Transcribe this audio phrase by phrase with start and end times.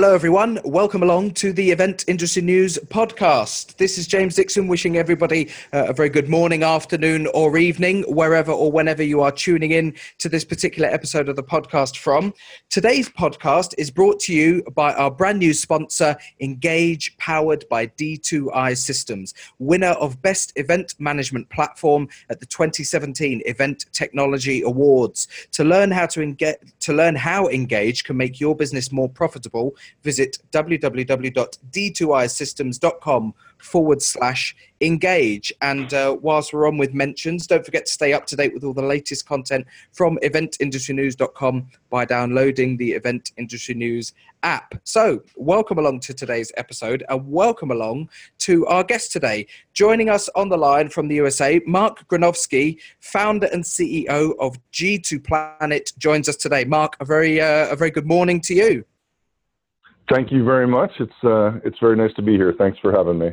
[0.00, 0.58] Hello, everyone.
[0.64, 3.76] Welcome along to the Event Industry News podcast.
[3.76, 8.50] This is James Dixon wishing everybody uh, a very good morning, afternoon, or evening, wherever
[8.50, 12.32] or whenever you are tuning in to this particular episode of the podcast from.
[12.70, 18.78] Today's podcast is brought to you by our brand new sponsor, Engage, powered by D2I
[18.78, 25.28] Systems, winner of Best Event Management Platform at the 2017 Event Technology Awards.
[25.52, 29.76] To learn how to engage, to learn how Engage can make your business more profitable
[30.02, 35.52] visit www.d2isystems.com forward slash engage.
[35.60, 38.64] And uh, whilst we're on with mentions, don't forget to stay up to date with
[38.64, 44.74] all the latest content from eventindustrynews.com by downloading the Event Industry News app.
[44.84, 49.46] So, welcome along to today's episode and welcome along to our guest today.
[49.74, 55.22] Joining us on the line from the USA, Mark Granovsky, founder and CEO of G2
[55.22, 56.64] Planet, joins us today.
[56.64, 58.84] Mark, a very, uh, a very good morning to you.
[60.10, 60.90] Thank you very much.
[60.98, 62.52] It's uh, it's very nice to be here.
[62.58, 63.30] Thanks for having me.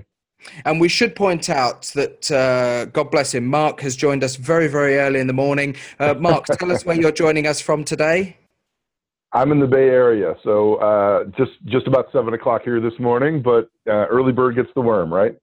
[0.66, 4.67] And we should point out that uh, God bless him, Mark has joined us very
[4.67, 5.75] very early in the morning.
[6.00, 8.38] Uh, Mark, tell us where you're joining us from today.
[9.34, 13.41] I'm in the Bay Area, so uh, just just about seven o'clock here this morning.
[13.41, 15.36] But uh, early bird gets the worm, right?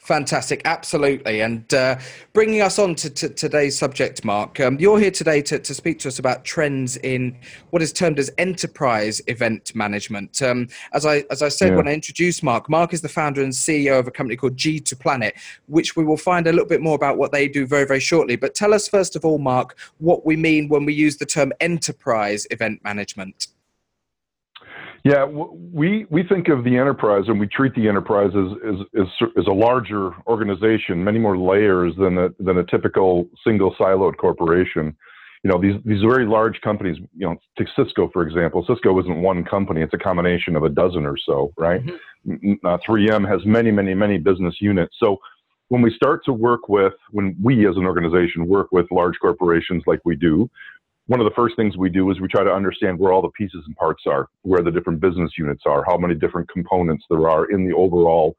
[0.00, 1.42] Fantastic, absolutely.
[1.42, 1.98] And uh,
[2.32, 5.98] bringing us on to, to, today's subject, Mark, um, you're here today to, to speak
[6.00, 10.40] to us about trends in what is termed as enterprise event management.
[10.40, 11.76] Um, as, I, as I said yeah.
[11.76, 14.98] when I introduced Mark, Mark is the founder and CEO of a company called G2
[14.98, 15.34] Planet,
[15.66, 18.36] which we will find a little bit more about what they do very, very shortly.
[18.36, 21.52] But tell us, first of all, Mark, what we mean when we use the term
[21.60, 23.48] enterprise event management.
[25.04, 29.28] Yeah, we we think of the enterprise and we treat the enterprise as as, as,
[29.38, 34.94] as a larger organization, many more layers than a than a typical single siloed corporation.
[35.42, 36.98] You know, these these very large companies.
[37.16, 38.64] You know, take Cisco for example.
[38.68, 41.80] Cisco isn't one company; it's a combination of a dozen or so, right?
[42.26, 42.66] Mm-hmm.
[42.66, 44.94] Uh, 3M has many, many, many business units.
[45.00, 45.16] So
[45.68, 49.82] when we start to work with, when we as an organization work with large corporations
[49.86, 50.50] like we do,
[51.10, 53.30] one of the first things we do is we try to understand where all the
[53.30, 57.28] pieces and parts are, where the different business units are, how many different components there
[57.28, 58.36] are in the overall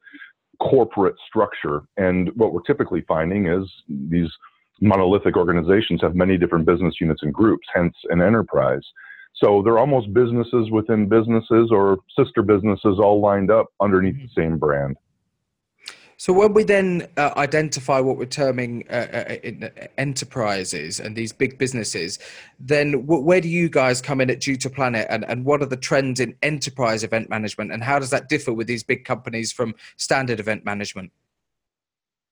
[0.61, 1.81] corporate structure.
[1.97, 3.69] And what we're typically finding is
[4.07, 4.29] these
[4.79, 8.83] monolithic organizations have many different business units and groups, hence an enterprise.
[9.35, 14.27] So they're almost businesses within businesses or sister businesses all lined up underneath mm-hmm.
[14.33, 14.95] the same brand.
[16.21, 21.33] So when we then uh, identify what we're terming uh, uh, uh enterprises and these
[21.33, 22.19] big businesses,
[22.59, 25.65] then w- where do you guys come in at G2 Planet, and, and what are
[25.65, 29.51] the trends in enterprise event management, and how does that differ with these big companies
[29.51, 31.11] from standard event management?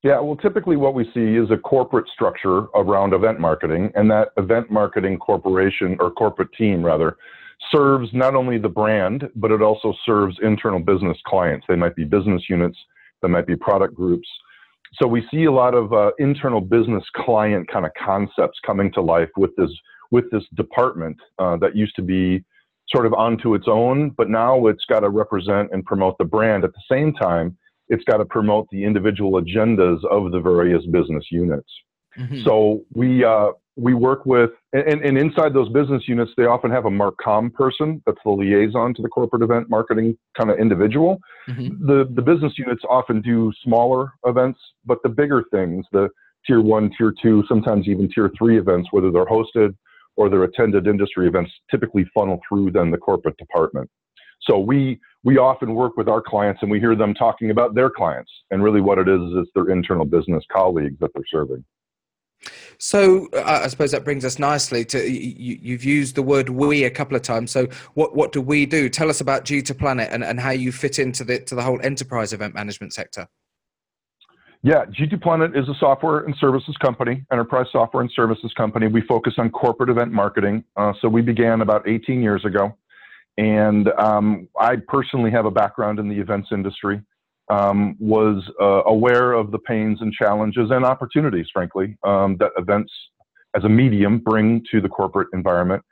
[0.03, 4.33] Yeah, well, typically what we see is a corporate structure around event marketing, and that
[4.37, 7.17] event marketing corporation or corporate team rather
[7.71, 11.65] serves not only the brand, but it also serves internal business clients.
[11.67, 12.77] They might be business units
[13.21, 14.27] there might be product groups.
[14.93, 19.01] So we see a lot of uh, internal business client kind of concepts coming to
[19.01, 19.71] life with this
[20.11, 22.43] with this department uh, that used to be
[22.89, 26.63] sort of onto its own, but now it's got to represent and promote the brand.
[26.63, 27.55] At the same time,
[27.89, 31.69] it's got to promote the individual agendas of the various business units.
[32.17, 32.43] Mm-hmm.
[32.43, 36.85] So we uh, we work with, and, and, inside those business units, they often have
[36.85, 41.19] a Marcom person that's the liaison to the corporate event marketing kind of individual.
[41.49, 41.87] Mm-hmm.
[41.87, 46.09] The the business units often do smaller events, but the bigger things, the
[46.45, 49.75] tier one, tier two, sometimes even tier three events, whether they're hosted
[50.17, 53.89] or they're attended industry events, typically funnel through then the corporate department.
[54.41, 57.89] So we we often work with our clients and we hear them talking about their
[57.89, 61.63] clients, and really what it is is it's their internal business colleagues that they're serving.
[62.77, 66.85] So uh, I suppose that brings us nicely to you, have used the word "we"
[66.85, 67.51] a couple of times.
[67.51, 68.89] So what what do we do?
[68.89, 71.79] Tell us about G2 Planet and, and how you fit into the to the whole
[71.81, 73.27] enterprise event management sector.
[74.61, 78.87] Yeah, G2 Planet is a software and services company, enterprise software and services company.
[78.87, 80.65] We focus on corporate event marketing.
[80.75, 82.75] Uh, so we began about 18 years ago,
[83.37, 87.01] and um, I personally have a background in the events industry
[87.49, 92.91] um, was uh, aware of the pains and challenges and opportunities, frankly, um, that events
[93.55, 95.83] as a medium bring to the corporate environment.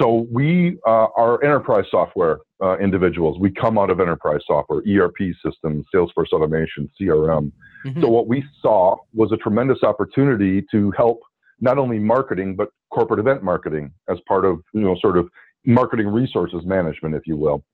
[0.00, 3.38] So we uh, are enterprise software uh, individuals.
[3.38, 7.52] We come out of enterprise software, ERP systems, Salesforce automation, CRM.
[7.86, 8.00] Mm-hmm.
[8.00, 11.20] So what we saw was a tremendous opportunity to help
[11.60, 15.28] not only marketing but corporate event marketing as part of you know sort of
[15.64, 17.64] marketing resources management, if you will.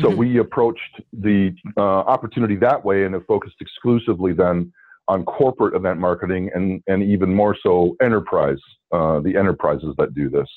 [0.00, 0.18] So mm-hmm.
[0.18, 4.72] we approached the uh, opportunity that way and have focused exclusively then
[5.08, 8.58] on corporate event marketing and, and even more so enterprise,
[8.92, 10.48] uh, the enterprises that do this.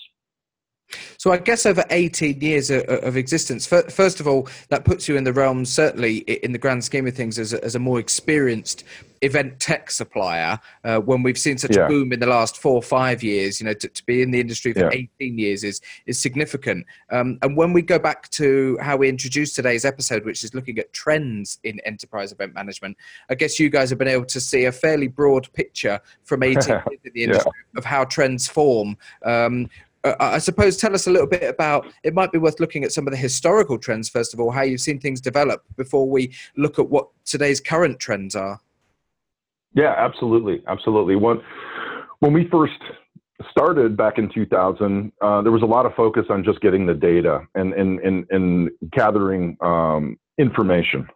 [1.22, 5.18] So I guess over 18 years of, of existence, first of all, that puts you
[5.18, 8.00] in the realm, certainly in the grand scheme of things, as a, as a more
[8.00, 8.86] experienced
[9.22, 11.86] event tech supplier uh, when we've seen such yeah.
[11.86, 14.32] a boom in the last four or five years you know to, to be in
[14.32, 15.06] the industry for yeah.
[15.22, 19.56] 18 years is is significant um, and when we go back to how we introduced
[19.56, 22.98] today's episode which is looking at trends in enterprise event management
[23.30, 26.56] i guess you guys have been able to see a fairly broad picture from 18
[26.68, 27.78] years in the industry yeah.
[27.78, 29.70] of how trends form um,
[30.04, 32.92] uh, I suppose tell us a little bit about it might be worth looking at
[32.92, 36.34] some of the historical trends first of all how you've seen things develop before we
[36.58, 38.60] look at what today's current trends are
[39.74, 41.16] yeah, absolutely, absolutely.
[41.16, 41.42] When
[42.20, 42.74] when we first
[43.50, 46.94] started back in 2000, uh, there was a lot of focus on just getting the
[46.94, 51.08] data and and and, and gathering um, information.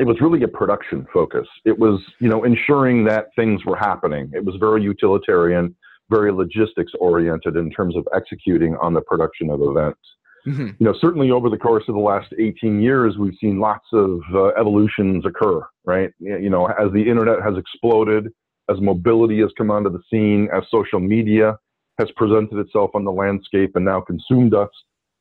[0.00, 1.46] It was really a production focus.
[1.64, 4.30] It was you know ensuring that things were happening.
[4.34, 5.76] It was very utilitarian,
[6.10, 10.00] very logistics oriented in terms of executing on the production of events.
[10.46, 10.68] Mm-hmm.
[10.78, 14.20] You know, certainly over the course of the last 18 years, we've seen lots of
[14.32, 16.10] uh, evolutions occur, right?
[16.20, 18.32] You know, as the internet has exploded,
[18.70, 21.58] as mobility has come onto the scene, as social media
[21.98, 24.68] has presented itself on the landscape and now consumed us,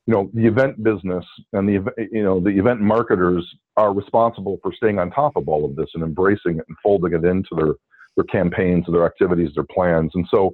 [0.05, 3.45] you know, the event business and the, you know, the event marketers
[3.75, 7.13] are responsible for staying on top of all of this and embracing it and folding
[7.13, 7.73] it into their,
[8.15, 10.11] their campaigns, their activities, their plans.
[10.13, 10.53] And so,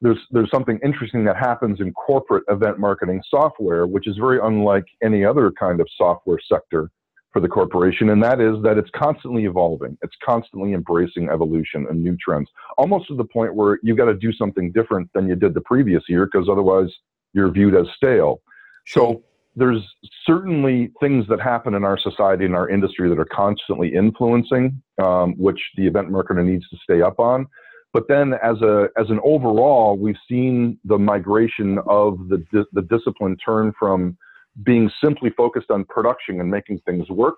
[0.00, 4.84] there's there's something interesting that happens in corporate event marketing software, which is very unlike
[5.02, 6.90] any other kind of software sector
[7.32, 9.96] for the corporation, and that is that it's constantly evolving.
[10.02, 14.14] It's constantly embracing evolution and new trends, almost to the point where you've got to
[14.14, 16.88] do something different than you did the previous year, because otherwise
[17.32, 18.42] you're viewed as stale.
[18.86, 19.22] So
[19.54, 19.82] there's
[20.24, 25.34] certainly things that happen in our society and our industry that are constantly influencing, um,
[25.36, 27.46] which the event marketer needs to stay up on.
[27.92, 33.36] But then, as a as an overall, we've seen the migration of the the discipline
[33.44, 34.16] turn from
[34.64, 37.36] being simply focused on production and making things work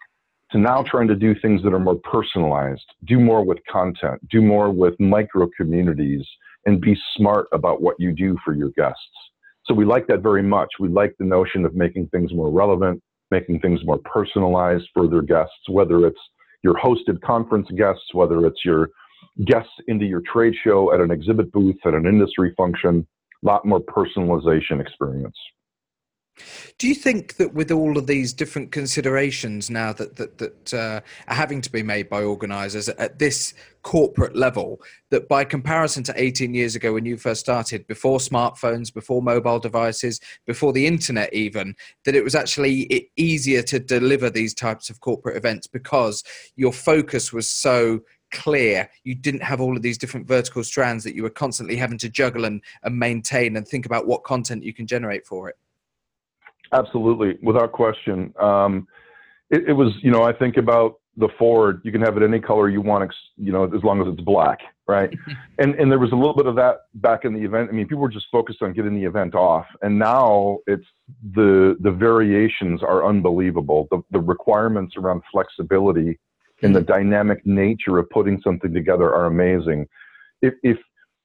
[0.50, 4.42] to now trying to do things that are more personalized, do more with content, do
[4.42, 6.26] more with micro communities,
[6.66, 9.00] and be smart about what you do for your guests.
[9.64, 10.68] So we like that very much.
[10.78, 15.22] We like the notion of making things more relevant, making things more personalized for their
[15.22, 16.20] guests, whether it's
[16.62, 18.90] your hosted conference guests, whether it's your
[19.44, 23.06] guests into your trade show at an exhibit booth at an industry function.
[23.44, 25.36] A lot more personalization experience.
[26.78, 31.00] Do you think that with all of these different considerations now that that, that uh,
[31.28, 33.52] are having to be made by organisers at this
[33.82, 34.80] corporate level,
[35.10, 39.58] that by comparison to 18 years ago when you first started, before smartphones, before mobile
[39.58, 45.00] devices, before the internet even, that it was actually easier to deliver these types of
[45.00, 46.24] corporate events because
[46.56, 48.00] your focus was so
[48.32, 48.88] clear.
[49.04, 52.08] You didn't have all of these different vertical strands that you were constantly having to
[52.08, 55.56] juggle and, and maintain and think about what content you can generate for it.
[56.72, 58.32] Absolutely, without question.
[58.40, 58.88] Um,
[59.50, 61.82] it, it, was, you know, I think about the Ford.
[61.84, 64.58] You can have it any color you want, you know, as long as it's black,
[64.88, 65.10] right?
[65.58, 67.68] and and there was a little bit of that back in the event.
[67.70, 70.86] I mean, people were just focused on getting the event off, and now it's
[71.34, 73.88] the the variations are unbelievable.
[73.90, 76.18] The the requirements around flexibility
[76.62, 79.86] and the dynamic nature of putting something together are amazing.
[80.40, 80.78] If, if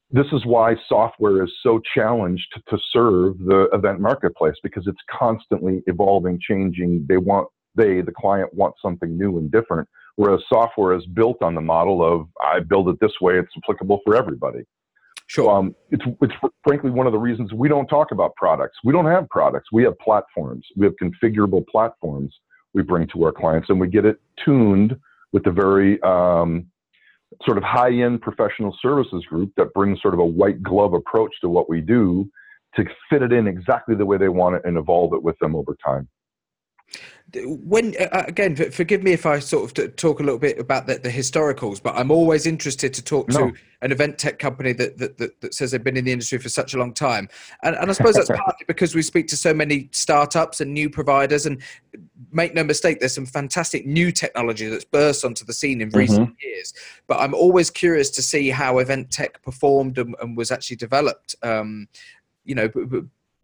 [0.10, 5.84] this is why software is so challenged to serve the event marketplace because it's constantly
[5.88, 7.06] evolving, changing.
[7.10, 9.88] They want they the client wants something new and different.
[10.16, 14.02] Whereas software is built on the model of I build it this way, it's applicable
[14.04, 14.62] for everybody.
[15.28, 15.52] Sure.
[15.52, 16.34] Um, it's, it's
[16.66, 18.78] frankly one of the reasons we don't talk about products.
[18.86, 19.68] We don't have products.
[19.74, 20.66] We have platforms.
[20.78, 22.34] We have configurable platforms
[22.74, 24.96] we bring to our clients, and we get it tuned
[25.34, 26.68] with the very um,
[27.46, 31.34] sort of high end professional services group that brings sort of a white glove approach
[31.42, 32.30] to what we do
[32.76, 35.56] to fit it in exactly the way they want it and evolve it with them
[35.56, 36.08] over time
[37.44, 40.88] when uh, uh again forgive me if i sort of talk a little bit about
[40.88, 43.50] the, the historicals but i'm always interested to talk no.
[43.50, 46.40] to an event tech company that, that, that, that, says they've been in the industry
[46.40, 47.28] for such a long time
[47.64, 50.90] and, and i suppose that's partly because we speak to so many startups and new
[50.90, 51.62] providers and
[52.32, 56.30] make no mistake there's some fantastic new technology that's burst onto the scene in recent
[56.30, 56.48] mm-hmm.
[56.48, 56.74] years
[57.08, 61.36] but i'm always curious to see how event tech performed and, and was actually developed
[61.44, 61.90] um,
[62.46, 62.70] you know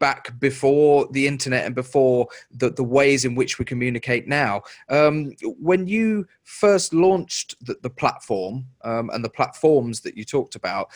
[0.04, 4.60] back before the internet and before the, the ways in which we communicate now.
[4.90, 5.32] Um,
[5.70, 10.88] when you first launched the, the platform um, and the platforms that you talked about,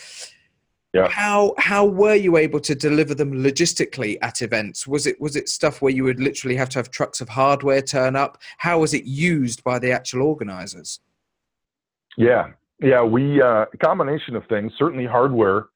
[0.92, 1.08] yeah.
[1.08, 4.86] how how were you able to deliver them logistically at events?
[4.86, 7.80] Was it was it stuff where you would literally have to have trucks of hardware
[7.80, 8.36] turn up?
[8.58, 11.00] How was it used by the actual organizers?
[12.18, 12.48] Yeah,
[12.78, 14.70] yeah, we uh, a combination of things.
[14.78, 15.68] Certainly, hardware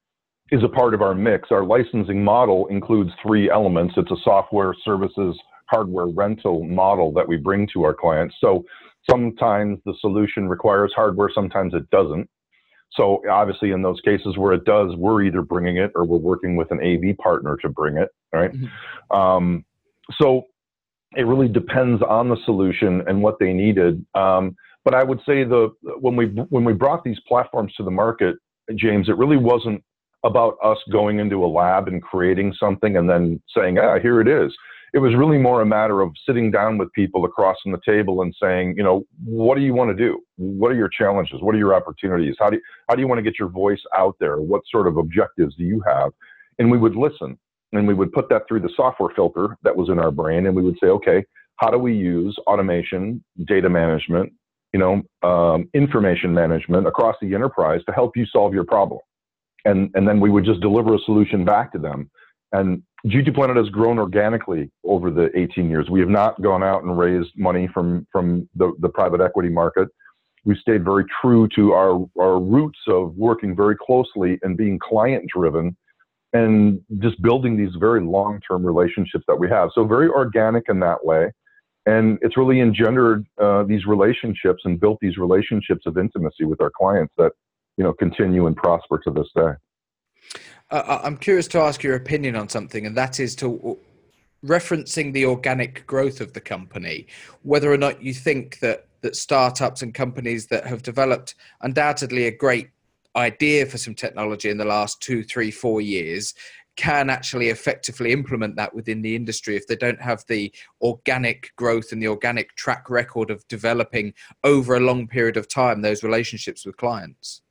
[0.53, 1.49] is a part of our mix.
[1.49, 3.95] Our licensing model includes three elements.
[3.97, 5.35] It's a software services
[5.67, 8.35] hardware rental model that we bring to our clients.
[8.39, 8.63] So
[9.09, 12.29] sometimes the solution requires hardware, sometimes it doesn't.
[12.91, 16.55] So obviously, in those cases where it does, we're either bringing it or we're working
[16.55, 18.09] with an AV partner to bring it.
[18.31, 18.51] Right.
[18.51, 19.17] Mm-hmm.
[19.17, 19.65] Um,
[20.21, 20.43] so
[21.15, 24.05] it really depends on the solution and what they needed.
[24.13, 24.55] Um,
[24.85, 25.69] but I would say the
[25.99, 28.35] when we when we brought these platforms to the market,
[28.75, 29.83] James, it really wasn't
[30.23, 34.27] about us going into a lab and creating something and then saying, ah, here it
[34.27, 34.53] is
[34.93, 38.21] it was really more a matter of sitting down with people across from the table
[38.21, 40.19] and saying, you know, what do you want to do?
[40.37, 41.41] What are your challenges?
[41.41, 42.35] What are your opportunities?
[42.39, 44.39] How do you, how do you want to get your voice out there?
[44.39, 46.11] What sort of objectives do you have?
[46.59, 47.39] And we would listen
[47.71, 50.55] and we would put that through the software filter that was in our brain and
[50.55, 51.25] we would say, okay,
[51.55, 54.31] how do we use automation, data management,
[54.73, 58.99] you know, um, information management across the enterprise to help you solve your problem?
[59.65, 62.09] And, and then we would just deliver a solution back to them.
[62.51, 65.89] And G2 Planet has grown organically over the 18 years.
[65.89, 69.89] We have not gone out and raised money from, from the, the private equity market.
[70.45, 75.25] We've stayed very true to our, our roots of working very closely and being client
[75.33, 75.75] driven
[76.33, 79.69] and just building these very long term relationships that we have.
[79.73, 81.31] So, very organic in that way.
[81.85, 86.71] And it's really engendered uh, these relationships and built these relationships of intimacy with our
[86.75, 87.33] clients that
[87.77, 89.51] you know continue and prosper to this day.
[90.71, 93.77] Uh, I'm curious to ask your opinion on something, and that is to
[94.45, 97.07] referencing the organic growth of the company,
[97.43, 102.31] whether or not you think that that startups and companies that have developed undoubtedly a
[102.31, 102.69] great
[103.15, 106.33] idea for some technology in the last two, three, four years
[106.75, 110.51] can actually effectively implement that within the industry if they don't have the
[110.81, 114.11] organic growth and the organic track record of developing
[114.43, 117.42] over a long period of time those relationships with clients.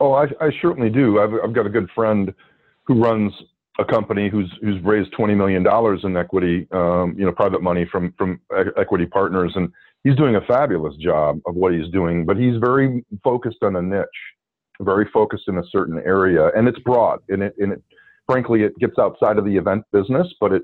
[0.00, 1.20] Oh, I, I certainly do.
[1.20, 2.32] I've, I've got a good friend
[2.86, 3.32] who runs
[3.78, 7.86] a company who's who's raised twenty million dollars in equity, um, you know, private money
[7.90, 8.40] from from
[8.76, 9.68] equity partners, and
[10.04, 12.24] he's doing a fabulous job of what he's doing.
[12.24, 14.06] But he's very focused on a niche,
[14.80, 17.20] very focused in a certain area, and it's broad.
[17.28, 17.82] And it and it,
[18.26, 20.62] frankly, it gets outside of the event business, but it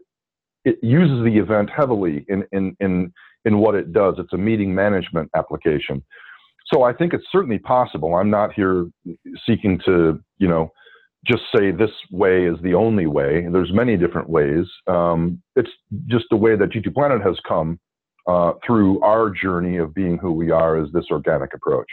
[0.64, 3.12] it uses the event heavily in in in
[3.44, 4.14] in what it does.
[4.18, 6.02] It's a meeting management application
[6.66, 8.14] so I think it's certainly possible.
[8.14, 8.86] I'm not here
[9.46, 10.70] seeking to, you know,
[11.26, 13.46] just say this way is the only way.
[13.50, 14.66] There's many different ways.
[14.86, 15.70] Um, it's
[16.06, 17.78] just the way that G2 Planet has come
[18.26, 21.88] uh, through our journey of being who we are is this organic approach.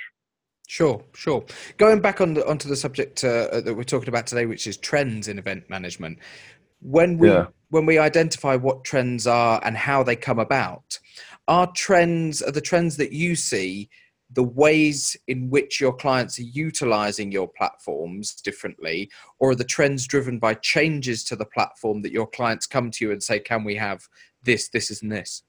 [0.67, 1.43] Sure, sure.
[1.77, 4.77] Going back on the, onto the subject uh, that we're talking about today, which is
[4.77, 6.19] trends in event management.
[6.81, 7.47] When we yeah.
[7.69, 10.97] when we identify what trends are and how they come about,
[11.47, 13.89] are trends are the trends that you see
[14.33, 19.09] the ways in which your clients are utilizing your platforms differently,
[19.39, 23.05] or are the trends driven by changes to the platform that your clients come to
[23.05, 24.07] you and say, Can we have
[24.43, 25.43] this, this, and this?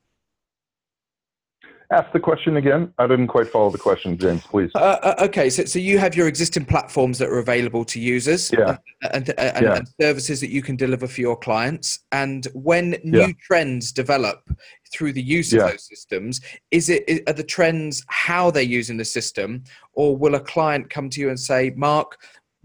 [1.93, 2.91] Ask the question again.
[2.99, 4.47] I didn't quite follow the question, James.
[4.47, 4.71] Please.
[4.75, 8.51] Uh, uh, okay, so so you have your existing platforms that are available to users,
[8.51, 8.79] yeah.
[9.13, 9.75] and, and, and, yeah.
[9.77, 12.01] and, services that you can deliver for your clients.
[12.11, 13.33] And when new yeah.
[13.47, 14.39] trends develop
[14.91, 19.05] through the use of those systems, is it are the trends how they're using the
[19.05, 22.17] system, or will a client come to you and say, "Mark,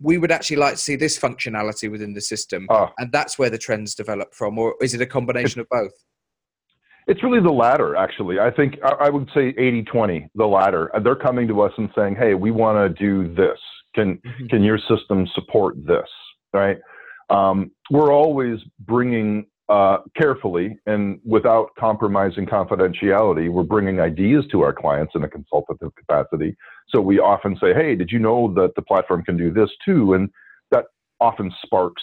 [0.01, 3.49] we would actually like to see this functionality within the system," uh, and that's where
[3.49, 5.91] the trends develop from, or is it a combination of both?
[7.07, 8.39] It's really the latter, actually.
[8.39, 10.91] I think I would say 80 20, the latter.
[11.03, 13.57] They're coming to us and saying, hey, we want to do this.
[13.95, 14.47] Can, mm-hmm.
[14.47, 16.07] can your system support this?
[16.53, 16.77] Right?
[17.29, 24.73] Um, we're always bringing uh, carefully and without compromising confidentiality, we're bringing ideas to our
[24.73, 26.55] clients in a consultative capacity.
[26.89, 30.13] So we often say, hey, did you know that the platform can do this too?
[30.13, 30.29] And
[30.71, 30.85] that
[31.19, 32.01] often sparks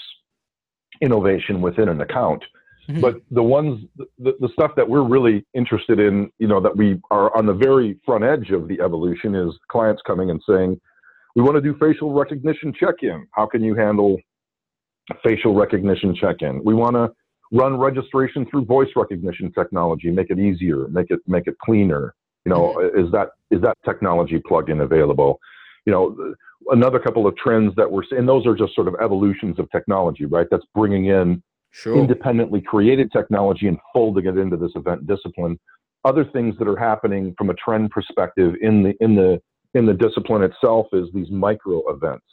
[1.00, 2.44] innovation within an account.
[2.88, 3.00] Mm-hmm.
[3.00, 3.86] But the ones,
[4.18, 7.54] the, the stuff that we're really interested in, you know, that we are on the
[7.54, 10.80] very front edge of the evolution is clients coming and saying,
[11.36, 13.26] we want to do facial recognition check-in.
[13.32, 14.18] How can you handle
[15.22, 16.62] facial recognition check-in?
[16.62, 17.10] We want to
[17.52, 22.14] run registration through voice recognition technology, make it easier, make it make it cleaner.
[22.44, 23.04] You know, mm-hmm.
[23.04, 25.40] is that is that technology plug-in available?
[25.86, 26.34] You know,
[26.70, 30.24] another couple of trends that we're seeing, those are just sort of evolutions of technology,
[30.26, 30.46] right?
[30.50, 31.42] That's bringing in
[31.74, 31.98] sure.
[31.98, 35.58] independently created technology and folding it into this event discipline.
[36.04, 39.40] Other things that are happening from a trend perspective in the in the
[39.74, 42.26] in the discipline itself is these micro events,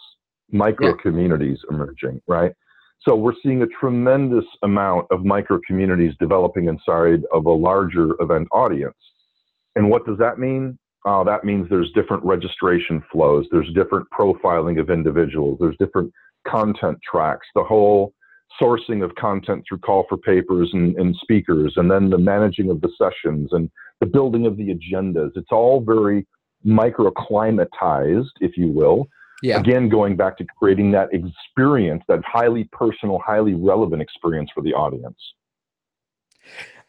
[0.52, 1.02] micro yeah.
[1.02, 2.52] communities emerging, right?
[3.08, 8.48] So we're seeing a tremendous amount of micro communities developing inside of a larger event
[8.52, 8.98] audience.
[9.76, 10.78] And what does that mean?
[11.04, 16.14] Uh, that means there's different registration flows, there's different profiling of individuals, there's different
[16.48, 18.14] content tracks, the whole
[18.60, 22.82] sourcing of content through call for papers and, and speakers, and then the managing of
[22.82, 25.32] the sessions and the building of the agendas.
[25.36, 26.26] It's all very
[26.66, 29.08] microclimatized, if you will.
[29.44, 29.60] Yeah.
[29.60, 34.74] Again, going back to creating that experience, that highly personal, highly relevant experience for the
[34.74, 35.18] audience.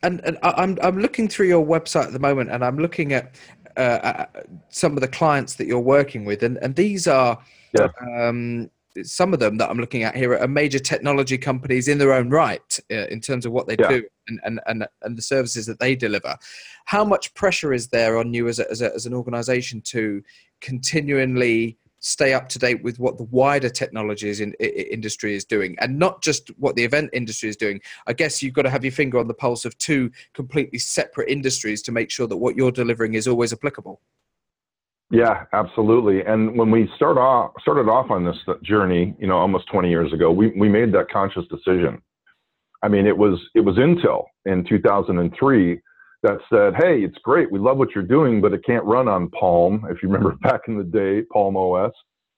[0.02, 3.34] And, and I'm I'm looking through your website at the moment, and I'm looking at
[3.76, 4.26] uh,
[4.68, 7.38] some of the clients that you're working with, and and these are
[7.78, 7.88] yeah.
[8.00, 8.70] um,
[9.02, 12.30] some of them that I'm looking at here are major technology companies in their own
[12.30, 13.88] right uh, in terms of what they yeah.
[13.88, 16.36] do and, and, and, and the services that they deliver.
[16.84, 20.22] How much pressure is there on you as, a, as, a, as an organization to
[20.60, 25.76] continually stay up to date with what the wider technologies in, in, industry is doing
[25.78, 28.84] and not just what the event industry is doing i guess you've got to have
[28.84, 32.56] your finger on the pulse of two completely separate industries to make sure that what
[32.56, 34.00] you're delivering is always applicable
[35.12, 36.24] yeah, absolutely.
[36.24, 40.10] And when we start off started off on this journey, you know, almost 20 years
[40.10, 42.00] ago, we we made that conscious decision.
[42.82, 45.80] I mean, it was it was Intel in 2003
[46.22, 47.52] that said, "Hey, it's great.
[47.52, 49.84] We love what you're doing, but it can't run on Palm.
[49.90, 51.92] If you remember back in the day, Palm OS,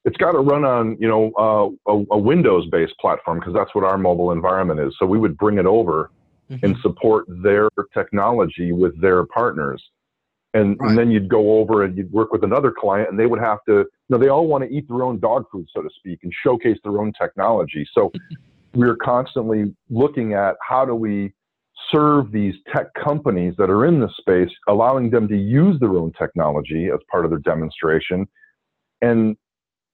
[0.05, 3.85] it's got to run on you know uh, a, a Windows-based platform because that's what
[3.85, 4.97] our mobile environment is.
[4.99, 6.11] So we would bring it over
[6.51, 6.65] mm-hmm.
[6.67, 9.81] and support their technology with their partners."
[10.55, 10.91] And, right.
[10.91, 13.59] and then you'd go over and you'd work with another client and they would have
[13.67, 16.21] to you know they all want to eat their own dog food so to speak
[16.23, 17.87] and showcase their own technology.
[17.93, 18.13] So
[18.75, 21.33] we're constantly looking at how do we
[21.93, 26.13] serve these tech companies that are in this space allowing them to use their own
[26.19, 28.27] technology as part of their demonstration.
[29.03, 29.37] And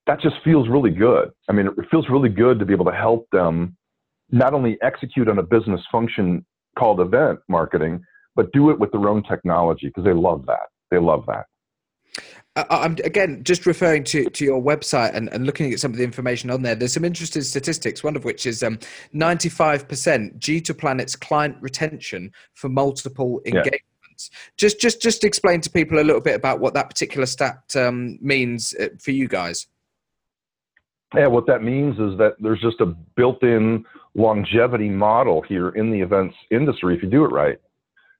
[0.06, 1.30] that just feels really good.
[1.48, 3.76] I mean it feels really good to be able to help them
[4.30, 6.44] not only execute on a business function
[6.78, 8.02] called event marketing
[8.36, 10.68] but do it with their own technology because they love that.
[10.90, 11.46] They love that.
[12.56, 16.04] I'm again just referring to, to your website and, and looking at some of the
[16.04, 16.74] information on there.
[16.74, 18.02] There's some interesting statistics.
[18.02, 18.78] One of which is um,
[19.14, 23.80] 95% G2 Planet's client retention for multiple engagements.
[24.20, 24.38] Yeah.
[24.56, 28.18] Just just just explain to people a little bit about what that particular stat um,
[28.20, 29.68] means uh, for you guys.
[31.14, 36.00] Yeah, what that means is that there's just a built-in longevity model here in the
[36.00, 37.58] events industry if you do it right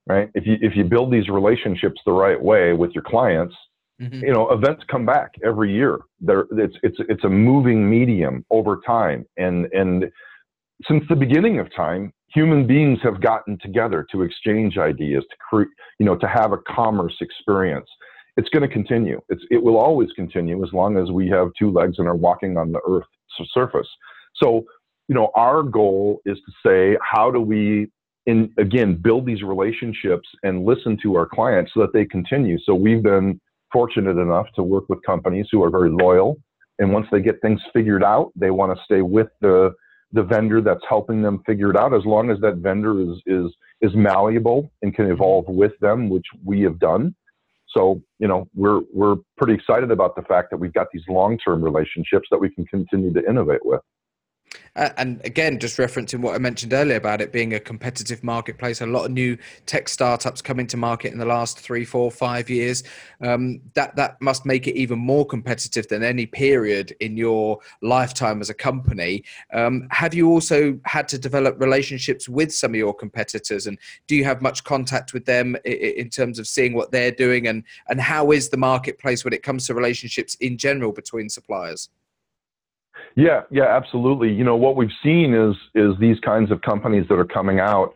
[0.07, 0.29] right?
[0.35, 3.55] If you if you build these relationships the right way with your clients,
[4.01, 4.25] mm-hmm.
[4.25, 5.99] you know, events come back every year.
[6.21, 10.11] There, it's it's it's a moving medium over time, and and
[10.89, 15.69] since the beginning of time, human beings have gotten together to exchange ideas, to create,
[15.99, 17.89] you know, to have a commerce experience.
[18.37, 19.21] It's going to continue.
[19.29, 22.57] It's it will always continue as long as we have two legs and are walking
[22.57, 23.09] on the Earth's
[23.53, 23.89] surface.
[24.37, 24.65] So,
[25.09, 27.91] you know, our goal is to say, how do we
[28.31, 32.59] in again build these relationships and listen to our clients so that they continue.
[32.65, 33.41] So we've been
[33.73, 36.39] fortunate enough to work with companies who are very loyal
[36.79, 39.73] and once they get things figured out they want to stay with the
[40.13, 41.95] the vendor that's helping them figure it out.
[41.95, 43.47] As long as that vendor is is
[43.81, 47.15] is malleable and can evolve with them which we have done.
[47.75, 51.63] So you know we're we're pretty excited about the fact that we've got these long-term
[51.63, 53.83] relationships that we can continue to innovate with
[54.77, 58.81] uh, and again, just referencing what I mentioned earlier about it being a competitive marketplace,
[58.81, 59.37] a lot of new
[59.67, 62.85] tech startups coming to market in the last three, four, five years.
[63.21, 68.41] Um, that that must make it even more competitive than any period in your lifetime
[68.41, 69.25] as a company.
[69.53, 74.15] Um, have you also had to develop relationships with some of your competitors, and do
[74.15, 77.65] you have much contact with them in, in terms of seeing what they're doing, and
[77.89, 81.91] and how is the marketplace when it comes to relationships in general between suppliers?
[83.17, 84.33] Yeah, yeah, absolutely.
[84.33, 87.95] You know, what we've seen is is these kinds of companies that are coming out.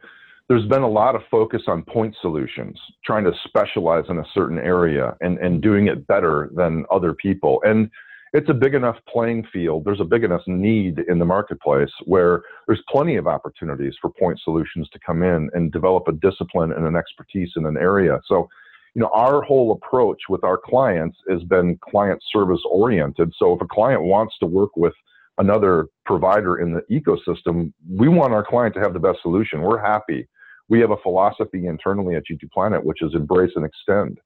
[0.49, 4.59] There's been a lot of focus on point solutions, trying to specialize in a certain
[4.59, 7.63] area and, and doing it better than other people.
[7.65, 7.91] And
[8.35, 9.85] it's a big enough playing field.
[9.87, 14.39] There's a big enough need in the marketplace where there's plenty of opportunities for point
[14.43, 18.21] solutions to come in and develop a discipline and an expertise in an area.
[18.27, 18.49] So
[18.95, 23.33] you know, our whole approach with our clients has been client service oriented.
[23.37, 24.95] So if a client wants to work with
[25.39, 29.63] another provider in the ecosystem, we want our client to have the best solution.
[29.63, 30.29] We're happy.
[30.69, 34.19] We have a philosophy internally at G2 Planet, which is embrace and extend.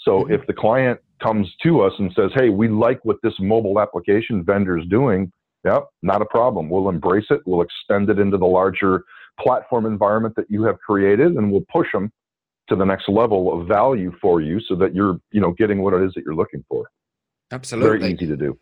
[0.00, 0.32] So mm-hmm.
[0.32, 4.44] if the client comes to us and says, hey, we like what this mobile application
[4.44, 5.30] vendor is doing,
[5.64, 6.68] yep, not a problem.
[6.68, 7.40] We'll embrace it.
[7.46, 9.04] We'll extend it into the larger
[9.40, 12.10] platform environment that you have created and we'll push them
[12.68, 15.94] to the next level of value for you so that you're you know getting what
[15.94, 16.90] it is that you're looking for.
[17.50, 17.98] Absolutely.
[17.98, 18.58] very easy to do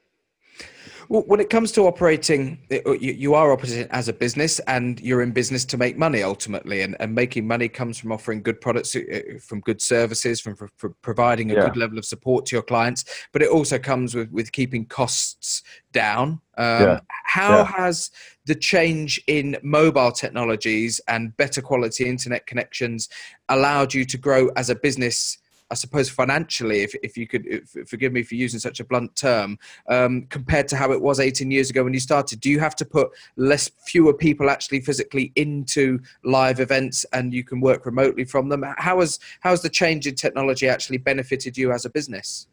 [1.09, 5.23] Well, when it comes to operating, uh, you are operating as a business and you're
[5.23, 6.83] in business to make money ultimately.
[6.83, 10.95] And, and making money comes from offering good products, uh, from good services, from, from
[11.03, 11.64] providing a yeah.
[11.67, 13.05] good level of support to your clients.
[13.33, 15.62] But it also comes with, with keeping costs
[15.93, 16.40] down.
[16.57, 17.01] Um, yeah.
[17.25, 17.64] How yeah.
[17.64, 18.11] has
[18.47, 23.09] the change in mobile technologies and better quality internet connections
[23.49, 25.38] allowed you to grow as a business?
[25.70, 29.16] I suppose financially, if, if you could if, forgive me for using such a blunt
[29.16, 32.61] term, um, compared to how it was 18 years ago when you started, do you
[32.61, 37.87] have to put less, fewer people actually physically into live events, and you can work
[37.87, 38.64] remotely from them?
[38.77, 42.46] How has how has the change in technology actually benefited you as a business?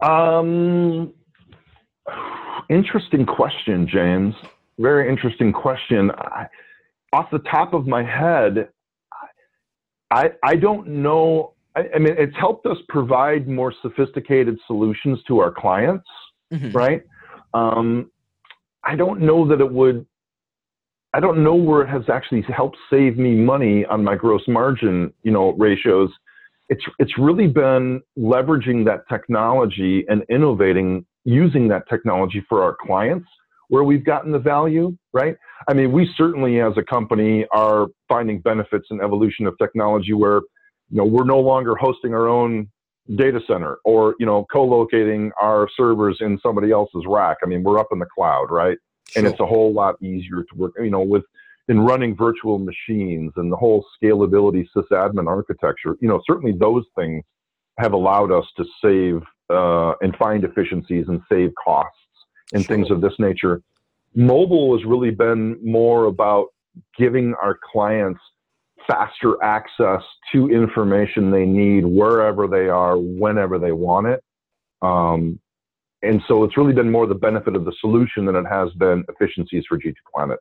[0.00, 1.12] Um,
[2.68, 4.34] interesting question, James.
[4.78, 6.10] Very interesting question.
[6.12, 6.46] I,
[7.12, 8.68] off the top of my head,
[10.10, 11.54] I, I don't know.
[11.76, 16.06] I, I, mean, it's helped us provide more sophisticated solutions to our clients,
[16.52, 16.76] mm-hmm.
[16.76, 17.02] right?
[17.54, 18.10] Um,
[18.84, 20.06] I don't know that it would.
[21.12, 25.12] I don't know where it has actually helped save me money on my gross margin,
[25.22, 26.10] you know, ratios.
[26.68, 33.26] It's it's really been leveraging that technology and innovating using that technology for our clients
[33.70, 35.36] where we've gotten the value, right?
[35.68, 40.40] I mean, we certainly as a company are finding benefits in evolution of technology where,
[40.90, 42.68] you know, we're no longer hosting our own
[43.14, 47.38] data center or, you know, co-locating our servers in somebody else's rack.
[47.44, 48.76] I mean, we're up in the cloud, right?
[49.08, 49.22] Sure.
[49.22, 51.22] And it's a whole lot easier to work, you know, with
[51.68, 57.22] in running virtual machines and the whole scalability sysadmin architecture, you know, certainly those things
[57.78, 61.96] have allowed us to save uh, and find efficiencies and save costs
[62.52, 62.76] and sure.
[62.76, 63.62] things of this nature.
[64.14, 66.48] Mobile has really been more about
[66.98, 68.20] giving our clients
[68.88, 74.22] faster access to information they need wherever they are, whenever they want it.
[74.82, 75.38] Um,
[76.02, 79.04] and so it's really been more the benefit of the solution than it has been
[79.08, 80.38] efficiencies for G2 Planet.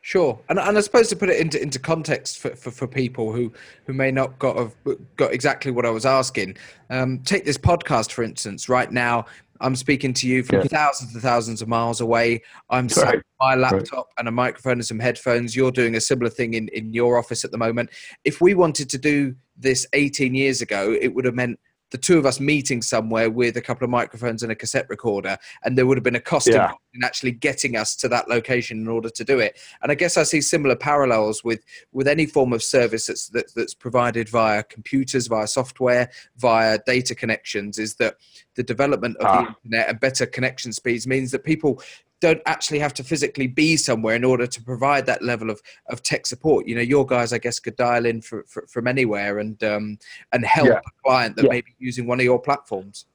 [0.00, 3.32] Sure, and, and I suppose to put it into, into context for, for, for people
[3.32, 3.52] who,
[3.84, 4.74] who may not got have
[5.16, 6.56] got exactly what I was asking.
[6.88, 8.68] Um, take this podcast for instance.
[8.68, 9.26] Right now,
[9.60, 10.64] I'm speaking to you from yeah.
[10.64, 12.42] thousands and thousands of miles away.
[12.70, 13.22] I'm sat right.
[13.40, 14.14] my laptop right.
[14.18, 15.56] and a microphone and some headphones.
[15.56, 17.90] You're doing a similar thing in, in your office at the moment.
[18.24, 21.58] If we wanted to do this 18 years ago, it would have meant
[21.90, 25.38] the two of us meeting somewhere with a couple of microphones and a cassette recorder,
[25.64, 26.72] and there would have been a cost yeah.
[26.94, 29.58] in actually getting us to that location in order to do it.
[29.82, 33.52] And I guess I see similar parallels with with any form of service that's that,
[33.54, 37.78] that's provided via computers, via software, via data connections.
[37.78, 38.16] Is that
[38.54, 39.42] the development of ah.
[39.42, 41.82] the internet and better connection speeds means that people
[42.20, 46.02] don't actually have to physically be somewhere in order to provide that level of, of
[46.02, 46.66] tech support.
[46.66, 49.98] You know, your guys, I guess, could dial in for, for, from anywhere and um,
[50.32, 50.78] and help yeah.
[50.78, 51.50] a client that yeah.
[51.50, 53.06] may be using one of your platforms.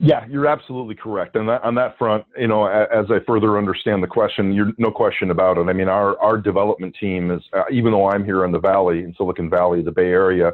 [0.00, 1.34] Yeah, you're absolutely correct.
[1.34, 4.92] And that, on that front, you know, as I further understand the question, you're no
[4.92, 5.68] question about it.
[5.68, 9.02] I mean, our our development team is, uh, even though I'm here in the Valley,
[9.02, 10.52] in Silicon Valley, the Bay Area,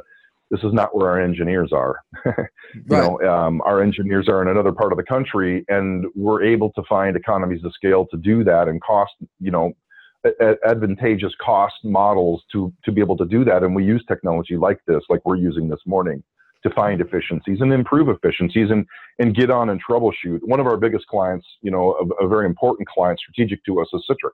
[0.51, 1.99] this is not where our engineers are.
[2.25, 2.49] you right.
[2.89, 6.83] know, um, our engineers are in another part of the country, and we're able to
[6.87, 9.73] find economies of scale to do that and cost, you know,
[10.25, 13.63] a- advantageous cost models to to be able to do that.
[13.63, 16.23] And we use technology like this, like we're using this morning,
[16.63, 18.85] to find efficiencies and improve efficiencies and
[19.17, 20.39] and get on and troubleshoot.
[20.43, 23.87] One of our biggest clients, you know, a, a very important client, strategic to us,
[23.93, 24.33] is Citrix.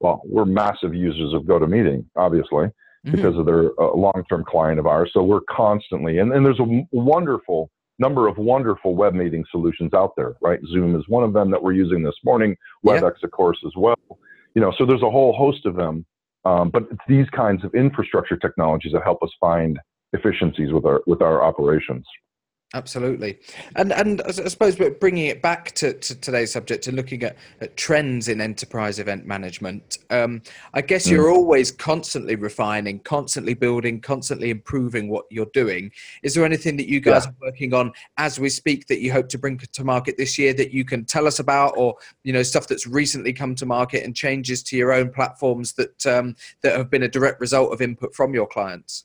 [0.00, 2.68] Well, we're massive users of GoToMeeting, obviously
[3.06, 3.16] mm-hmm.
[3.16, 5.10] because of their uh, long-term client of ours.
[5.12, 10.12] So we're constantly, and, and there's a wonderful number of wonderful web meeting solutions out
[10.16, 10.58] there, right?
[10.72, 12.56] Zoom is one of them that we're using this morning.
[12.84, 13.96] WebEx, of course, as well.
[14.54, 16.04] You know, so there's a whole host of them.
[16.44, 19.78] Um, but it's these kinds of infrastructure technologies that help us find
[20.12, 22.04] efficiencies with our with our operations.
[22.74, 23.38] Absolutely,
[23.76, 27.36] and and I suppose we're bringing it back to, to today's subject and looking at,
[27.60, 29.98] at trends in enterprise event management.
[30.08, 30.40] Um,
[30.72, 31.34] I guess you're mm.
[31.34, 35.92] always constantly refining, constantly building, constantly improving what you're doing.
[36.22, 37.32] Is there anything that you guys yeah.
[37.32, 40.54] are working on as we speak that you hope to bring to market this year
[40.54, 44.02] that you can tell us about, or you know stuff that's recently come to market
[44.02, 47.82] and changes to your own platforms that um, that have been a direct result of
[47.82, 49.04] input from your clients?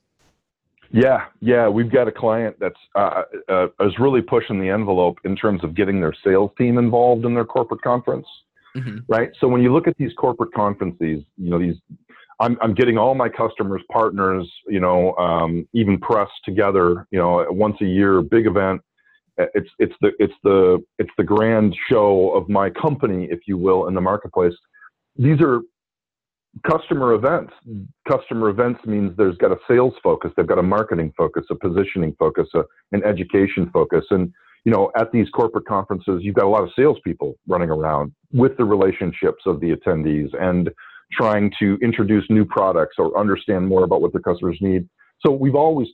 [0.92, 5.36] Yeah, yeah, we've got a client that's uh, uh, is really pushing the envelope in
[5.36, 8.26] terms of getting their sales team involved in their corporate conference,
[8.76, 9.00] mm-hmm.
[9.08, 9.30] right?
[9.40, 11.76] So when you look at these corporate conferences, you know, these
[12.40, 17.46] I'm I'm getting all my customers, partners, you know, um, even press together, you know,
[17.50, 18.82] once a year, big event.
[19.38, 23.88] It's it's the it's the it's the grand show of my company, if you will,
[23.88, 24.54] in the marketplace.
[25.16, 25.62] These are
[26.70, 27.54] customer events.
[28.10, 32.16] Customer events means there's got a sales focus, they've got a marketing focus, a positioning
[32.18, 34.32] focus, a, an education focus, and
[34.66, 38.58] you know, at these corporate conferences, you've got a lot of salespeople running around with
[38.58, 40.70] the relationships of the attendees and
[41.10, 44.86] trying to introduce new products or understand more about what the customers need.
[45.26, 45.88] So we've always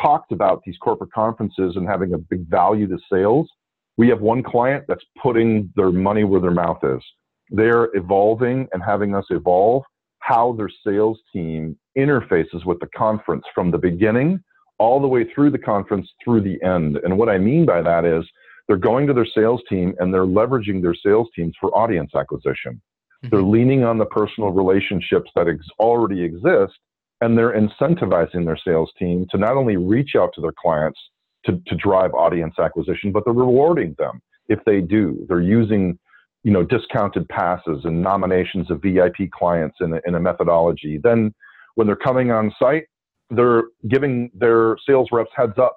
[0.00, 3.50] talked about these corporate conferences and having a big value to sales.
[3.96, 7.02] We have one client that's putting their money where their mouth is.
[7.50, 9.82] They're evolving and having us evolve
[10.22, 14.42] how their sales team interfaces with the conference from the beginning
[14.78, 16.98] all the way through the conference through the end.
[17.04, 18.24] And what I mean by that is
[18.66, 22.80] they're going to their sales team and they're leveraging their sales teams for audience acquisition.
[23.24, 23.28] Mm-hmm.
[23.30, 26.78] They're leaning on the personal relationships that ex- already exist
[27.20, 30.98] and they're incentivizing their sales team to not only reach out to their clients
[31.46, 35.24] to, to drive audience acquisition, but they're rewarding them if they do.
[35.28, 35.98] They're using
[36.44, 40.98] you know, discounted passes and nominations of VIP clients in a, in a methodology.
[41.02, 41.32] Then
[41.76, 42.84] when they're coming on site,
[43.30, 45.76] they're giving their sales reps heads up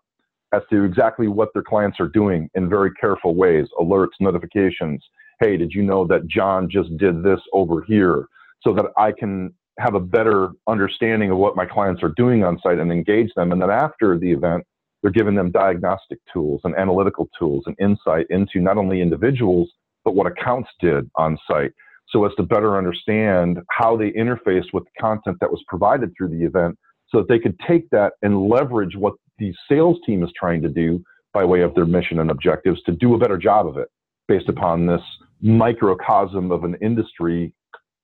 [0.54, 5.04] as to exactly what their clients are doing in very careful ways, alerts, notifications.
[5.40, 8.26] Hey, did you know that John just did this over here?
[8.62, 12.60] So that I can have a better understanding of what my clients are doing on
[12.64, 13.52] site and engage them.
[13.52, 14.66] And then after the event,
[15.02, 19.70] they're giving them diagnostic tools and analytical tools and insight into not only individuals,
[20.06, 21.72] but what accounts did on site
[22.10, 26.30] so as to better understand how they interface with the content that was provided through
[26.30, 26.78] the event
[27.10, 30.70] so that they could take that and leverage what the sales team is trying to
[30.70, 33.90] do by way of their mission and objectives to do a better job of it
[34.28, 35.02] based upon this
[35.42, 37.54] microcosm of an industry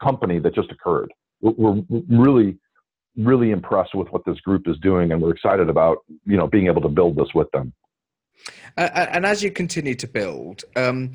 [0.04, 1.12] company that just occurred.
[1.42, 2.58] We're really,
[3.18, 6.68] really impressed with what this group is doing, and we're excited about you know being
[6.68, 7.74] able to build this with them.
[8.78, 11.12] Uh, and as you continue to build, um,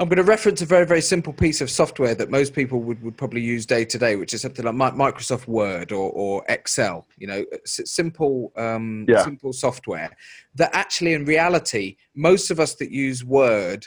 [0.00, 3.02] I'm going to reference a very, very simple piece of software that most people would,
[3.02, 7.08] would probably use day to day, which is something like Microsoft Word or, or Excel.
[7.16, 9.24] You know, simple, um, yeah.
[9.24, 10.16] simple software
[10.54, 13.86] that actually, in reality, most of us that use Word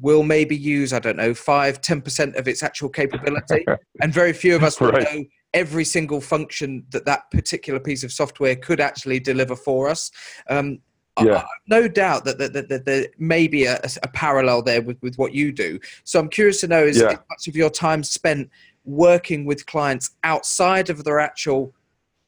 [0.00, 3.64] will maybe use I don't know five, ten percent of its actual capability,
[4.00, 5.02] and very few of us will right.
[5.02, 10.10] know every single function that that particular piece of software could actually deliver for us.
[10.48, 10.80] Um,
[11.22, 11.34] yeah.
[11.34, 15.00] Uh, no doubt that, that, that, that, there may be a, a, parallel there with,
[15.00, 15.78] with what you do.
[16.02, 17.16] So I'm curious to know is yeah.
[17.30, 18.50] much of your time spent
[18.84, 21.72] working with clients outside of their actual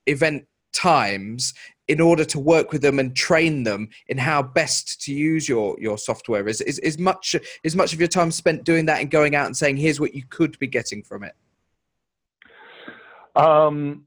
[0.06, 1.52] event times
[1.88, 5.76] in order to work with them and train them in how best to use your
[5.80, 9.10] your software is is, is much is much of your time spent doing that and
[9.10, 11.34] going out and saying here's what you could be getting from it
[13.36, 14.04] um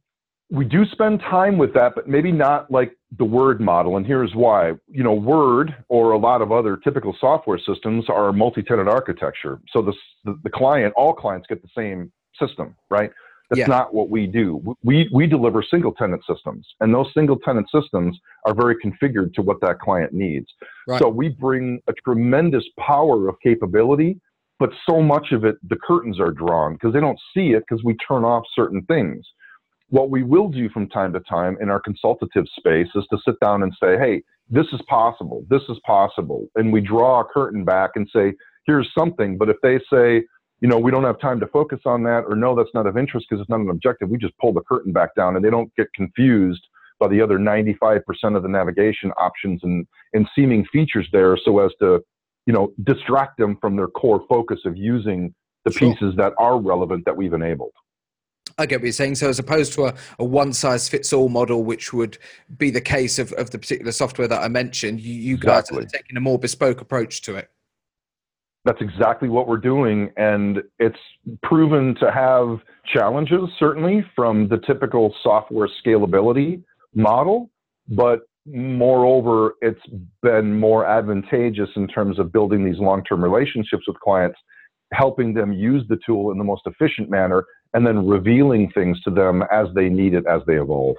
[0.52, 3.98] we do spend time with that, but maybe not like the Word model.
[3.98, 4.74] And here's why.
[4.88, 9.60] You know, Word or a lot of other typical software systems are multi-tenant architecture.
[9.72, 9.94] So the,
[10.26, 13.12] the, the client, all clients get the same system, right?
[13.50, 13.66] That's yeah.
[13.66, 14.76] not what we do.
[14.84, 19.42] We, we deliver single tenant systems, and those single tenant systems are very configured to
[19.42, 20.46] what that client needs.
[20.88, 21.00] Right.
[21.00, 24.22] So we bring a tremendous power of capability,
[24.60, 27.84] but so much of it, the curtains are drawn because they don't see it because
[27.84, 29.26] we turn off certain things.
[29.90, 33.40] What we will do from time to time in our consultative space is to sit
[33.40, 36.48] down and say, hey, this is possible, this is possible.
[36.56, 38.34] And we draw a curtain back and say,
[38.66, 39.38] here's something.
[39.38, 40.24] But if they say,
[40.62, 42.98] you know, we don't have time to focus on that, or no, that's not of
[42.98, 45.50] interest because it's not an objective, we just pull the curtain back down and they
[45.50, 46.62] don't get confused
[47.00, 48.02] by the other 95%
[48.36, 52.02] of the navigation options and, and seeming features there so as to,
[52.46, 55.34] you know, distract them from their core focus of using
[55.66, 55.94] the sure.
[55.94, 57.72] pieces that are relevant that we've enabled.
[58.60, 59.16] I get what you're saying.
[59.16, 62.18] So, as opposed to a, a one size fits all model, which would
[62.58, 65.78] be the case of, of the particular software that I mentioned, you, you exactly.
[65.78, 67.50] guys are taking a more bespoke approach to it.
[68.66, 70.12] That's exactly what we're doing.
[70.18, 71.00] And it's
[71.44, 72.60] proven to have
[72.94, 76.62] challenges, certainly, from the typical software scalability
[76.94, 77.50] model.
[77.88, 79.82] But moreover, it's
[80.22, 84.38] been more advantageous in terms of building these long term relationships with clients
[84.94, 89.12] helping them use the tool in the most efficient manner and then revealing things to
[89.12, 90.96] them as they need it as they evolve.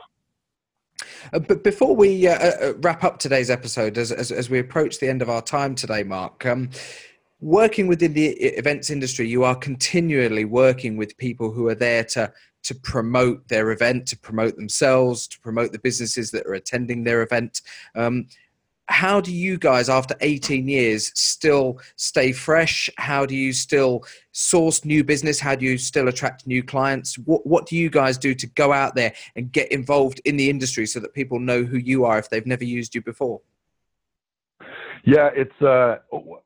[1.32, 4.58] Uh, but before we uh, uh, uh, wrap up today's episode, as, as, as, we
[4.58, 6.70] approach the end of our time today, Mark, um,
[7.40, 12.32] working within the events industry, you are continually working with people who are there to
[12.62, 17.22] to promote their event, to promote themselves, to promote the businesses that are attending their
[17.22, 17.62] event.
[17.94, 18.26] Um,
[18.90, 22.90] how do you guys after 18 years still stay fresh?
[22.98, 25.38] How do you still source new business?
[25.38, 27.16] How do you still attract new clients?
[27.16, 30.50] What, what do you guys do to go out there and get involved in the
[30.50, 33.40] industry so that people know who you are if they've never used you before?
[35.04, 35.98] Yeah it's uh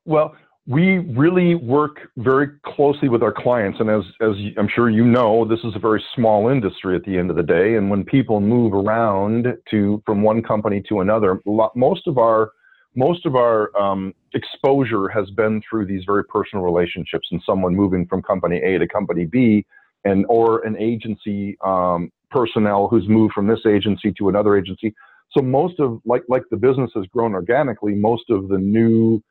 [0.05, 0.35] well
[0.67, 5.45] we really work very closely with our clients and as as i'm sure you know
[5.45, 8.39] this is a very small industry at the end of the day and when people
[8.39, 11.39] move around to from one company to another
[11.75, 12.51] most of our
[12.95, 18.07] most of our um, exposure has been through these very personal relationships and someone moving
[18.07, 19.65] from company A to company B,
[20.05, 24.93] and or an agency um, personnel who's moved from this agency to another agency.
[25.31, 27.93] So most of like like the business has grown organically.
[27.95, 29.21] Most of the new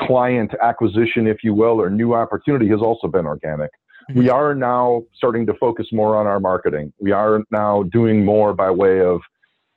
[0.00, 3.70] client acquisition, if you will, or new opportunity has also been organic.
[4.10, 4.18] Mm-hmm.
[4.18, 6.92] We are now starting to focus more on our marketing.
[6.98, 9.20] We are now doing more by way of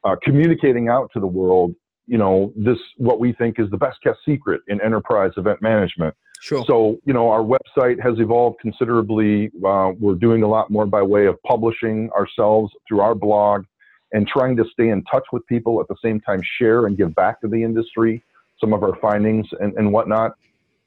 [0.04, 1.74] uh, communicating out to the world.
[2.08, 6.16] You know, this what we think is the best kept secret in enterprise event management.
[6.40, 6.64] Sure.
[6.68, 9.50] So, you know, our website has evolved considerably.
[9.66, 13.66] Uh, we're doing a lot more by way of publishing ourselves through our blog
[14.14, 17.14] and trying to stay in touch with people at the same time, share and give
[17.16, 18.24] back to the industry
[18.60, 20.32] some of our findings and, and whatnot.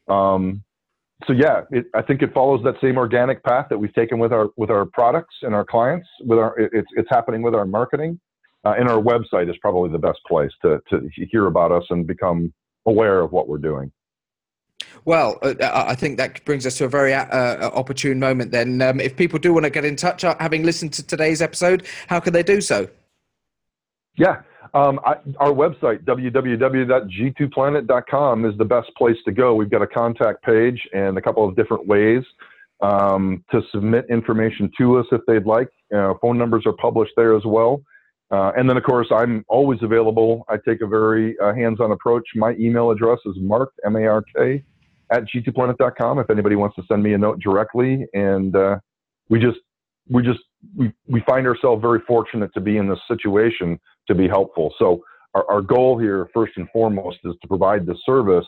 [0.08, 0.62] Um,
[1.26, 4.32] so yeah, it, I think it follows that same organic path that we've taken with
[4.32, 6.08] our with our products and our clients.
[6.20, 8.18] With our, it's it's happening with our marketing,
[8.64, 12.06] uh, and our website is probably the best place to to hear about us and
[12.06, 12.52] become
[12.86, 13.92] aware of what we're doing.
[15.04, 18.50] Well, uh, I think that brings us to a very uh, uh, opportune moment.
[18.50, 21.42] Then, um, if people do want to get in touch, uh, having listened to today's
[21.42, 22.88] episode, how can they do so?
[24.16, 24.42] Yeah,
[24.74, 29.54] um, I, our website, www.g2planet.com, is the best place to go.
[29.54, 32.24] We've got a contact page and a couple of different ways
[32.80, 35.68] um, to submit information to us if they'd like.
[35.94, 37.82] Uh, phone numbers are published there as well.
[38.30, 40.44] Uh, and then, of course, I'm always available.
[40.48, 42.22] I take a very uh, hands on approach.
[42.36, 44.62] My email address is mark, M A R K,
[45.10, 48.06] at g2planet.com if anybody wants to send me a note directly.
[48.14, 48.78] And uh,
[49.28, 49.58] we just
[50.08, 50.38] we just
[50.76, 54.74] we, we find ourselves very fortunate to be in this situation to be helpful.
[54.78, 55.02] So
[55.34, 58.46] our, our goal here, first and foremost, is to provide the service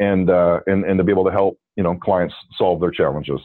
[0.00, 3.40] and, uh, and, and to be able to help, you know, clients solve their challenges.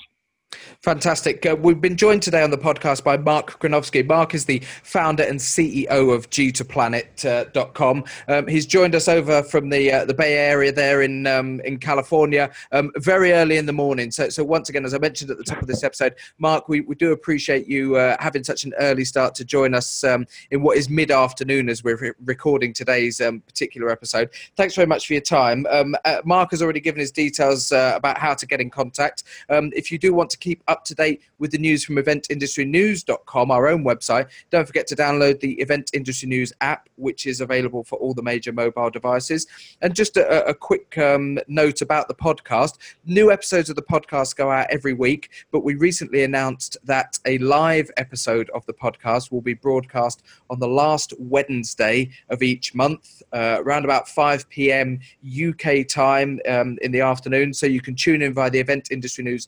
[0.82, 1.46] Fantastic.
[1.46, 4.06] Uh, we've been joined today on the podcast by Mark Gronowski.
[4.06, 8.04] Mark is the founder and CEO of G2Planet.com.
[8.28, 11.60] Uh, um, he's joined us over from the uh, the Bay Area there in um,
[11.62, 14.10] in California um, very early in the morning.
[14.10, 16.82] So, so once again, as I mentioned at the top of this episode, Mark, we,
[16.82, 20.64] we do appreciate you uh, having such an early start to join us um, in
[20.64, 24.30] what is mid afternoon as we're re- recording today's um, particular episode.
[24.56, 25.68] Thanks very much for your time.
[25.70, 29.24] Um, uh, Mark has already given his details uh, about how to get in contact.
[29.50, 33.68] if you do want to keep up to date with the news from eventindustrynews.com, our
[33.68, 34.28] own website.
[34.50, 38.24] Don't forget to download the Event Industry News app, which is available for all the
[38.24, 39.48] major mobile devices.
[39.82, 44.36] And just a, a quick um, note about the podcast new episodes of the podcast
[44.36, 49.32] go out every week, but we recently announced that a live episode of the podcast
[49.32, 55.00] will be broadcast on the last Wednesday of each month, uh, around about 5 p.m.
[55.26, 57.54] UK time um, in the afternoon.
[57.54, 59.48] So you can tune in via the Event Industry News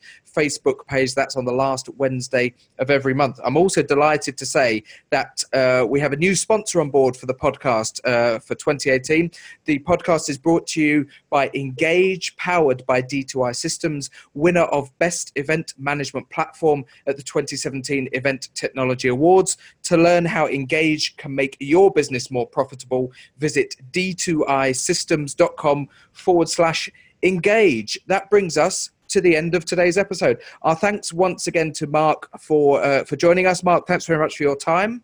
[0.88, 1.16] Page.
[1.16, 3.40] That's on the last Wednesday of every month.
[3.44, 7.26] I'm also delighted to say that uh, we have a new sponsor on board for
[7.26, 9.32] the podcast uh, for 2018.
[9.66, 15.32] The podcast is brought to you by Engage, powered by D2I Systems, winner of Best
[15.36, 19.58] Event Management Platform at the 2017 Event Technology Awards.
[19.84, 26.90] To learn how Engage can make your business more profitable, visit d2isystems.com forward slash
[27.24, 28.00] engage.
[28.08, 30.42] That brings us to the end of today's episode.
[30.64, 33.64] Our thanks once again to Mark for uh, for joining us.
[33.64, 35.04] Mark, thanks very much for your time.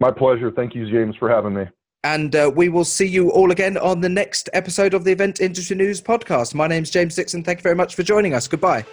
[0.00, 0.50] My pleasure.
[0.50, 1.64] Thank you, James, for having me.
[2.04, 5.40] And uh, we will see you all again on the next episode of the Event
[5.40, 6.52] Industry News podcast.
[6.52, 7.44] My name's James Dixon.
[7.44, 8.48] Thank you very much for joining us.
[8.48, 8.84] Goodbye.